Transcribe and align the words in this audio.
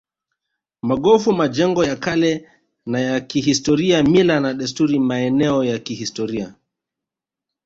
Magofu 0.81 1.33
majengo 1.33 1.85
ya 1.85 1.95
kale 1.95 2.49
na 2.85 2.99
ya 2.99 3.21
kihistoria 3.21 4.03
mila 4.03 4.39
na 4.39 4.53
desturi 4.53 4.99
maeneo 4.99 5.63
ya 5.63 5.79
kihistoria 5.79 6.55